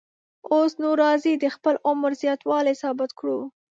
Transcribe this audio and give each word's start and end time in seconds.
اوس 0.53 0.71
نو 0.81 0.89
راځئ 1.01 1.33
د 1.39 1.45
خپل 1.55 1.75
عمر 1.89 2.11
زیاتوالی 2.21 2.75
ثابت 2.81 3.09
کړو. 3.19 3.39